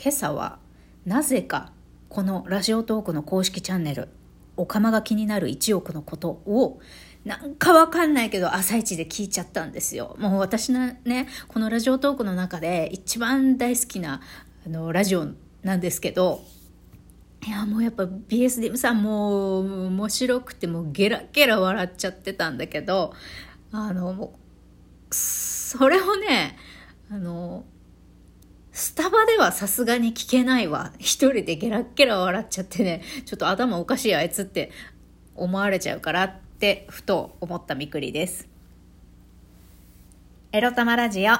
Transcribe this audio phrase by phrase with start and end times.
[0.00, 0.60] 今朝は
[1.04, 1.72] なぜか
[2.08, 4.08] このラジオトークの公式チャンネル
[4.56, 6.80] おかまが気になる1億のことを
[7.24, 10.16] なんかわかんないけど朝一で聞いちゃったんですよ。
[10.18, 14.20] もう私のね、このラジオトークの中で一番大好きな
[14.64, 15.26] あのラジオ
[15.62, 16.42] なんですけど、
[17.46, 23.12] いやもうやっぱ BSDM さんもう面白くてもうゲラゲラ笑っちゃってたんだけど、
[23.72, 24.38] あの、も
[25.10, 26.56] う、それをね、
[27.10, 27.64] あの、
[28.78, 30.92] スタバではさすがに聞けないわ。
[31.00, 34.70] 一人でゲラッゲラ笑っちゃってね、ちょっと頭おかしいあいつって
[35.34, 38.48] 思われちゃうからってふと思ったみくりです。
[40.52, 41.32] エロ玉ラジオ。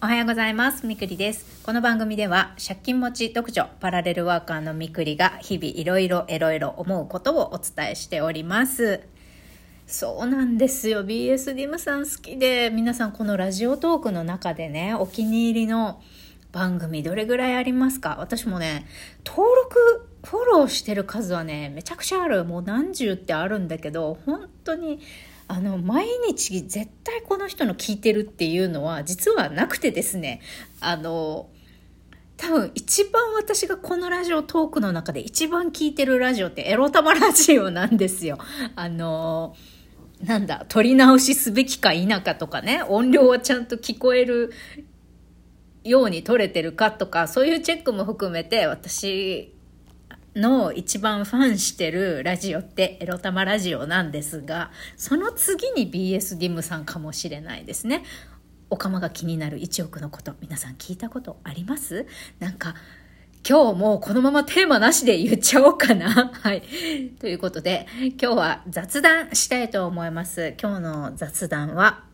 [0.00, 0.86] おはようございます。
[0.86, 1.60] みくりです。
[1.64, 9.00] この番組では借金持ち独女パラレルワーカーのみくりが日々いろいろエロいろ思うことをお伝えしております。
[9.88, 11.04] そうなんですよ。
[11.04, 16.00] BS ディムさん好きで、皆さんこのラジオトークの中でね、お気に入りの
[16.54, 18.16] 番組どれぐらいありますか？
[18.20, 18.86] 私もね、
[19.26, 22.44] 登録、フォローしてる数はね、めちゃくちゃある。
[22.44, 25.00] もう何十ってあるんだけど、本当に、
[25.48, 30.40] あの、毎日絶対この人の聞いてるっていうのは実はなくてですね、
[30.80, 31.48] あの、
[32.36, 38.38] 多分一番私がこのラジオトークの中で一番聞いてるラジオってエロ玉ラジオなんですよ。
[38.76, 39.56] あの、
[40.22, 44.52] なんだ、撮り直しすべきか否かとかね、音量はちゃんと聞こえる
[45.84, 49.52] ように撮れてるかとか、そういうチェックも含めて、私
[50.34, 58.02] の一番ファンしてるラジオってエロ玉ラジオなんですが、その次に BS ディムさんかもしれないですね。
[58.70, 62.06] おかまが気になる1億のこと、皆さん聞いたことあります？
[62.40, 62.74] なんか、
[63.46, 66.32] 今日もこのままテーマなしで言っちゃおうかな。
[66.32, 66.62] はい。
[67.20, 67.86] ということで、
[68.20, 70.54] 今日は雑談したいと思います。
[70.60, 72.04] 今日の雑談は、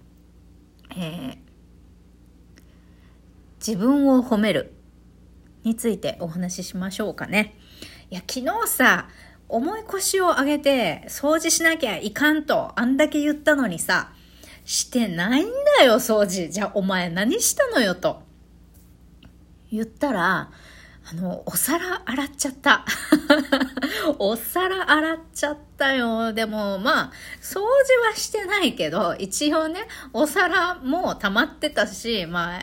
[0.91, 1.50] えー
[3.65, 4.73] 自分を褒める
[5.63, 7.55] についてお話ししましょうかね。
[8.11, 9.09] いや、昨日さ、
[9.49, 14.13] 重い腰を上げて掃除しなきゃいかんとあんだけ言ったのにさ、
[14.65, 15.49] してないん
[15.79, 16.51] だよ、掃除。
[16.51, 18.23] じゃあお前何したのよと。
[19.71, 20.51] 言ったら、
[21.11, 22.85] あの、お皿洗っちゃった。
[24.19, 26.33] お皿洗っちゃったよ。
[26.33, 27.63] でも、まあ、掃除
[28.09, 32.61] はしてないけど、一応ね、お皿も溜まってたし、まあ、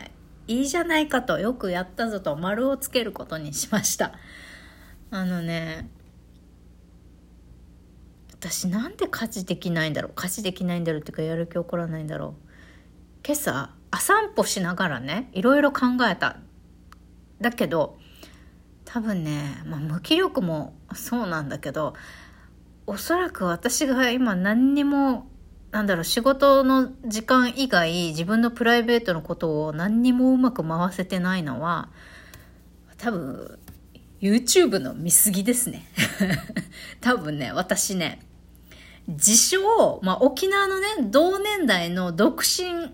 [0.48, 4.12] いいじゃないかと、よくやったぞと丸をつけることにしました。
[5.10, 5.88] あのね、
[8.32, 12.48] 私なんで家事できないんだろう家事できないんだろうっていうかやる気起こらないんだろう
[13.26, 16.38] 今朝、あ散歩しながらね、いろいろ考えた。
[17.40, 17.98] だけど、
[18.84, 21.94] 多分ね、まあ、無気力もそうなんだけど、
[22.86, 25.28] おそらく私が今何にも
[25.70, 31.90] なんだろう、仕事の時間以外、自分のプライベートのことを何にもうまく回せてないのは、
[32.96, 33.58] 多分、
[34.20, 35.86] YouTube の見過ぎですね。
[37.00, 38.20] 多分ね、私ね、
[39.06, 42.92] 自称、まあ、沖縄のね、同年代の独身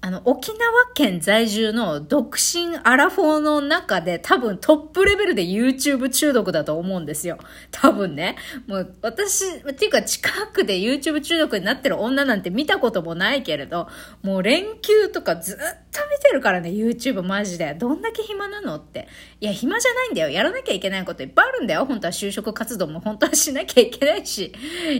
[0.00, 0.60] あの、沖縄
[0.94, 7.36] 県在住の独身アラフォーの中で多分トップレベルで YouTube 中毒だと思うんですよ。
[7.72, 8.36] 多分ね。
[8.68, 13.88] もう私、っていうか近くで YouTube 中毒になってる女なんて見たこともないけれど、
[14.22, 17.74] もう連休とかずっと見てるからね、YouTube マジで。
[17.74, 19.08] どんだけ暇なのって。
[19.40, 20.30] いや、暇じゃないんだよ。
[20.30, 21.84] やらなきゃいけないこといっぱいあるんだよ。
[21.84, 24.52] 本当は就職活動も本当はしなきゃいけないし。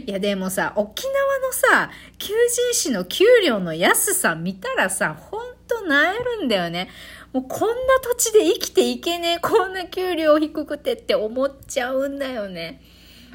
[0.06, 1.53] いや、でもさ、沖縄の
[1.88, 6.88] さ、求人誌の給料の安さ見たらさ、ほんとなえるんだよね。
[7.32, 12.81] もうこんな土地で生きていけねえ、こんな給料低くてって思っちゃうんだよね。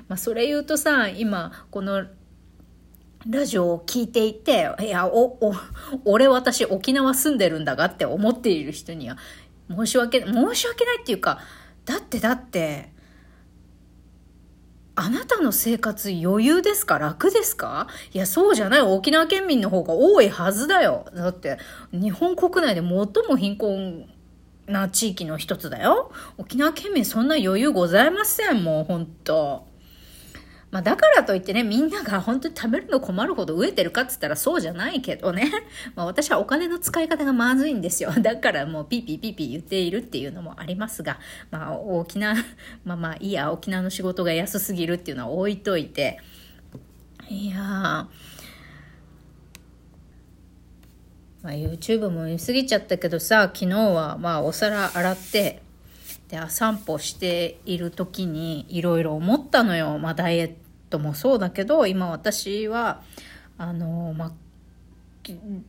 [0.08, 2.06] まあそれ言うとさ、今、この
[3.30, 5.54] ラジオを聞いていて、いや、お、お、
[6.06, 9.18] 俺私沖縄住んでるんだがって思っている人には、
[9.70, 11.40] 申し訳、申し訳ないっていうか、
[11.86, 12.92] だってだって、
[14.96, 17.00] あなたの生活余裕ですか？
[17.00, 17.88] 楽ですか？
[18.14, 18.82] いや、そうじゃない。
[18.82, 21.08] 沖縄県民の方が多いはずだよ。
[21.16, 21.58] だって、
[21.92, 22.88] 日本国内で最
[23.28, 24.08] も貧困
[24.68, 26.12] な地域の一つだよ。
[26.38, 28.64] 沖縄県民そんな余裕ございません。
[28.64, 29.66] もう、本当
[30.74, 35.52] まあ、だからといってね、みんなが本当に食べるの困るほど飢えてるかっつったらそうじゃないけどね。
[35.94, 38.10] まあ、私はお金の使い方がまずいんですよ。
[38.20, 41.20] だからもうピーピーピーピー言っているっていうのもありますが、
[41.52, 42.34] まあ、沖縄、
[42.86, 46.20] まあまあいいや、沖縄の仕事が安すぎるっていうのは置いといて。
[47.30, 48.08] いやー、ま
[51.44, 55.62] あ、YouTube も見すぎちゃったけどさ、昨日はまあお皿洗って、
[56.30, 60.00] で、散歩している時にいろいろ思ったのよ。
[60.00, 60.63] まあダイエット
[60.94, 63.02] トもそうだけど今私は
[63.58, 64.32] あのまあ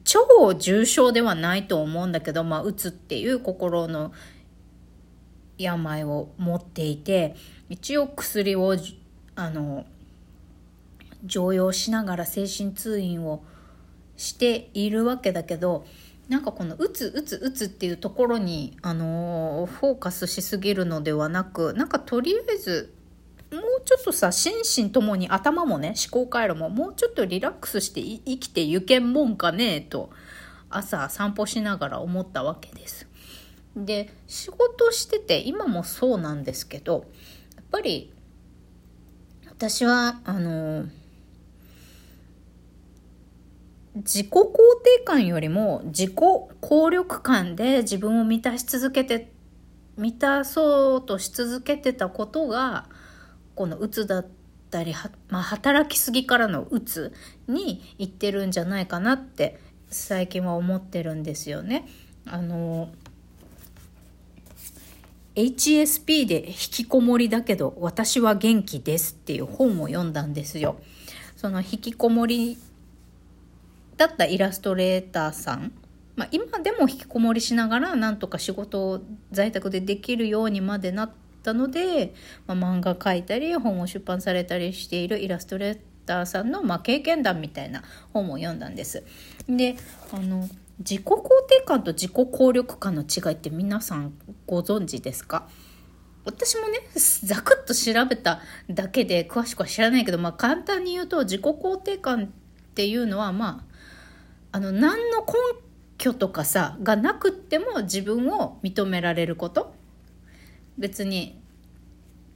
[0.03, 4.13] 超重症ではないと思うんだけど、まあ、うつっていう心の
[5.59, 7.37] 病を持っていて
[7.69, 8.77] 一応薬を
[9.37, 9.87] あの
[11.25, 13.45] 常用しながら精神通院を
[14.17, 15.87] しているわけだけど
[16.29, 22.95] なんかこのうつうつうつっていうところに、あの、フォーカスしすぎるのではなくなんかとりあえず
[23.85, 24.55] ちょっとさ心
[24.85, 30.11] 身ともに頭もね思考回路ももうちょっとリラックスして生きてゆけんもんかねえと
[30.71, 33.07] 朝散歩しながら思ったわけです。
[33.77, 37.07] で仕事してて今もそうなんですけど
[37.57, 38.13] やっぱり
[39.49, 40.87] 私はあの
[43.97, 44.43] 自己肯
[44.99, 49.33] 定感よりも自己効力感で自分を満たし続けて
[49.97, 52.89] 満たそうとし続けてたことが
[53.55, 54.27] このうつだっ
[54.71, 54.93] たり
[55.29, 57.13] まあ、働きすぎからのうつ
[57.47, 61.87] にいってるんじゃないかなって最近は思ってるんですよね。
[62.27, 62.89] あの
[65.37, 70.77] HSP で引きこもりだけど私は元気ですっていう本を読んだんですよ。
[71.37, 72.57] その引きこもり
[73.97, 75.73] だったイラストレーターさん、
[76.17, 79.01] まあ、今でも引きこもりしながらなんとか仕事を
[79.31, 81.11] 在宅でできるようにまでなっ
[81.45, 82.15] たので、
[82.47, 89.05] まあ、漫画描いたり本を出版されたりしているイラストレーターさんの、まあ、経験談みたいな本を読んだんです。
[89.49, 89.77] で
[90.13, 90.49] あの
[90.79, 91.19] 自己肯
[91.49, 94.13] 定感と自己効力感の違いって皆さん
[94.47, 95.47] ご存知ですか？
[96.25, 102.27] 私もねざくっと調べただけで詳しくは知らないけど、まあ、簡単に言うと自己肯定感っ
[102.75, 103.67] ていうのはま
[104.51, 105.35] ああの何の根
[105.99, 109.74] 拠とかさがなくっても自分を認められること
[110.79, 111.41] 別に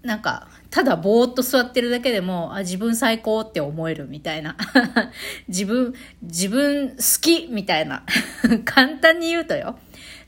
[0.02, 4.56] なんかただぼーっと座ってるだけでもあ自分最高って思えるみたいな。
[5.48, 8.04] 自分自分好きみたいな。
[8.64, 9.78] 簡単に言うとよ。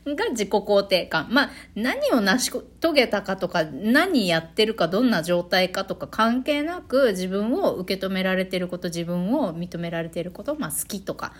[0.05, 1.27] が自己肯定感。
[1.29, 11.33] まあ、何を成し遂げたかとか、何やってるか、どんな状態かとか関係なく、自分を受け止められてること、自分を認められてること、まあ好きとか、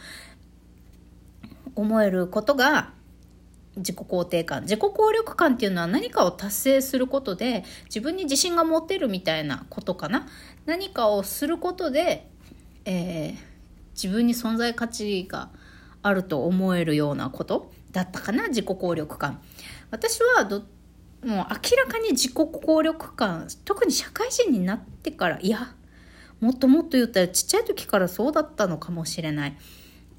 [1.75, 2.93] 思えることが
[3.77, 4.61] 自己肯定感。
[4.63, 10.27] 自己効力感っていうのは何かを達成することで自分に自信が持てるみたいなことかな。
[10.65, 12.27] 何かをすることで、
[12.85, 13.35] えー、
[13.93, 15.49] 自分に存在価値が
[16.03, 19.41] あると思えるようなことだったかな自己効力感。
[19.89, 21.51] 私はどもう明ら
[21.87, 25.75] かに自己効力感特に社会人になってからいや
[26.39, 29.57] もっともっと言ったらちっちゃい時からそうだったのかもしれない。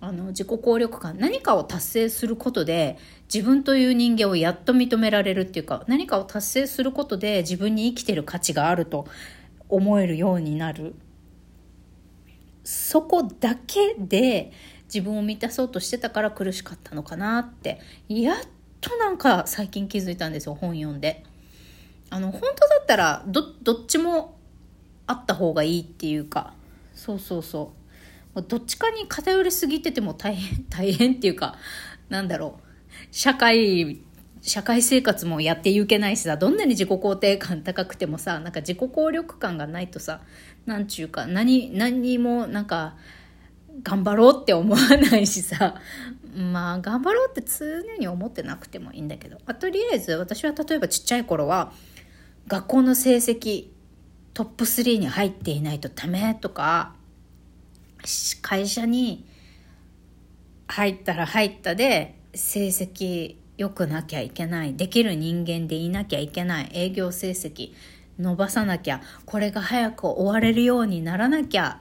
[0.04, 2.98] あの自己効力感何かを達成することで
[3.32, 9.06] 自分という人間をやっと認められるっていうか何かを達成することで自分に生きてる価値があると
[9.68, 10.96] 思えるようになる。
[12.64, 14.50] そこだけで
[14.84, 17.80] 自分を満たそうとしてたから苦しかったのかなって。
[18.08, 18.36] やっ
[18.80, 21.22] となんか最近気づいたんですよ本読んで。
[22.10, 24.36] あの本当だったらどどっちも
[25.06, 26.54] あった方がいいっていうか。
[26.92, 27.81] そうそうそう。
[28.40, 31.56] どっちかに偏りすぎてても大変、 大変っていうか、
[32.08, 32.68] なんだろう。
[33.10, 34.00] 社会、
[34.40, 40.22] 社会生活もやっていけないしさ、どんなに自己肯定感高くてもさ、なんか自己効力感がないとさ、
[40.64, 42.96] なんちゅうか、何、何にもなんか、
[43.82, 44.80] 頑張ろうって思わ
[45.10, 45.80] ないしさ、
[46.34, 51.72] まあ、頑張ろうって常に思ってなくてもいいんだけど、あ、とりあえず私は例えばちっちゃい頃は、
[52.48, 53.68] 学校の成績
[54.34, 56.94] トップ3に入っていないとダメとか、
[58.40, 59.26] 会社に
[60.68, 67.72] 入ったら入ったで成績良くなきゃいけないできる人間でいなきゃいけない営業成績
[68.18, 71.80] 伸ばさなきゃこれが早く終われるようにならなきゃ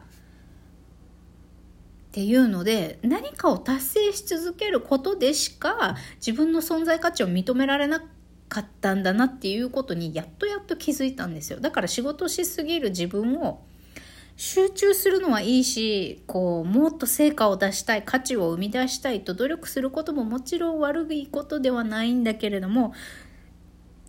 [2.12, 8.04] っていうので何かを達成し続けることでしか自分の存在価値を認められな
[8.50, 11.62] かったんだなっていうことにやっとやっと気づいたんですよ。
[11.62, 13.64] だから仕事しすぎる自分を
[14.44, 22.96] 集中するのはいいしこうもっと成果を出したい価値を生み出したいと努力することももちろん悪いことではないんだけれども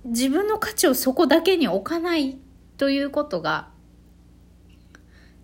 [0.06, 2.38] 自分の価値をそこだけに置かない
[2.78, 3.68] ということが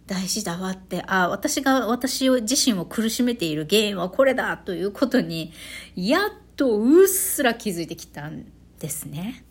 [0.07, 5.52] 大事だわってあ私が私自身を苦しめている原因はこれだということに
[5.97, 8.47] やっとうっすら気づいてきたん
[8.78, 9.45] ですね。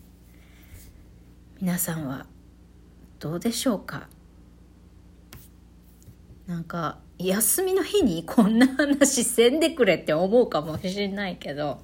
[1.60, 2.26] 皆さんは
[3.20, 4.08] どうでしょうか？
[6.48, 11.82] なんか休みの日にこんな話せんでくれって思うかもしれないけど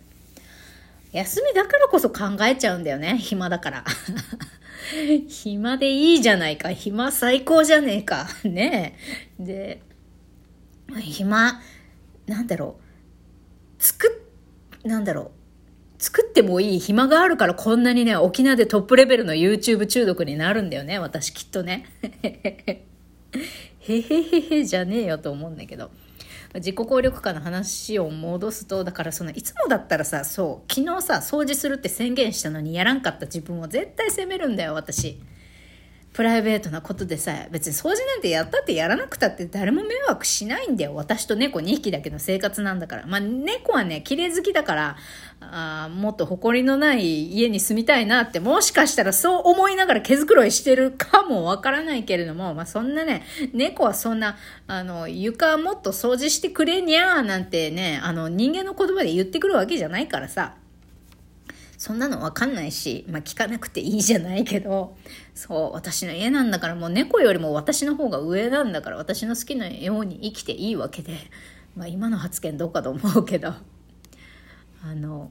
[1.12, 3.85] 休みだからこそ考えちゃうんだよね暇だから。
[5.28, 8.26] 暇でいいじゃないか暇最高じゃねえか。
[8.42, 8.97] ね
[9.38, 9.44] え。
[9.44, 9.83] で
[11.00, 11.61] 暇
[12.26, 12.76] なんだろ
[13.78, 13.83] う。
[13.83, 14.25] 作
[14.83, 15.30] なんだろ
[15.99, 16.02] う。
[16.02, 21.87] 作ってもいい暇があるからこんなにね、沖縄でトップレベルの YouTube 中毒になるんだよね、私きっとね。
[23.86, 25.90] へへへへじゃねえよと思うんだけど。
[26.54, 35.20] 自己効力化の話を戻すとだからそのいつもだったらさそう昨日さ掃除するって宣言したのにやらんかった自分を絶対責めるんだよ私
[36.14, 40.94] プライベートなことでさえ別に掃除なんてやったってやらなくたって誰も迷惑しないんだよ。
[40.94, 43.06] 私と猫2匹だけの生活なんだから。
[43.06, 44.97] まあ猫はね、綺麗好きだから、
[45.40, 54.37] あもっと埃のない家に住みたいなってもしかしたらそう思いながら毛づくろいしてるかもわからないけれども、まあそんなね、猫はそんな、
[54.68, 60.54] あの、床もっと掃除してくれにゃーなんてね、あの人間の言葉で言ってくるわけじゃないからさ。
[61.76, 64.97] そんなのわかんないし、まあ聞かなくていいじゃないけど、
[65.34, 71.16] そう、私の家なんだからもう猫よりも私の方が上なんだから私の好きなように生きていいわけで、
[71.76, 75.30] まあ今の発言どうかと思うけど、あの、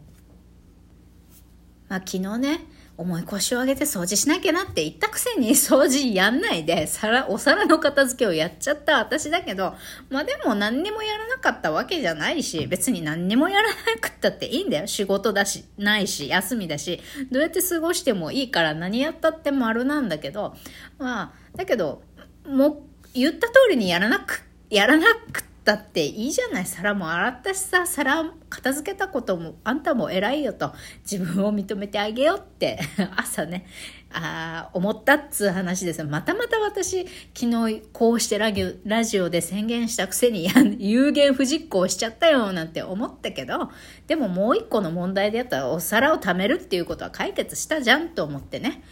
[1.87, 2.59] まあ昨日ね、
[2.95, 9.73] 重い腰を上げて掃除しなきゃなって言ったくせに掃除やんないで、皿、お皿の片付けをやっちゃった私だけど、
[10.09, 14.87] まあでも何にもやらなかったわけじゃないし、別に何にもやらなくったっていいんだよ。
[14.87, 20.55] 仕事だし、ないし、休みだし、どうやって過ごしてもいいから何やったって丸なんだけど、
[20.99, 22.03] まあ、だけど、
[22.47, 22.77] もう、
[23.15, 26.65] 言った通りにやらなく、やらなくだっていいじゃない。
[26.65, 30.73] 皿も洗ったしさ皿片付けたこともあんたも偉いよと。
[31.09, 32.77] 自分を認めてあげようって。
[33.15, 33.65] 朝ね。
[34.13, 43.71] あ思ったっつう話ですまたまた私昨日こうしてラジラジオで宣言したくせに 有言不実行しちゃったよなんて思ったけど
[44.05, 48.83] でももう一個の問題であったらお皿を貯めるっていうことは解決したじゃんと思ってね。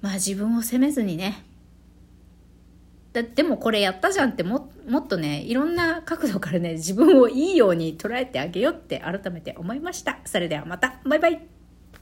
[0.00, 1.42] まあ自分を責めずにね
[3.16, 10.18] だでもこれやったじゃんってももっとねいろんな角度からね自分をいいように捉えてあげようって改めて思いました。
[10.24, 11.00] それではまた。
[11.04, 11.55] バイバイ。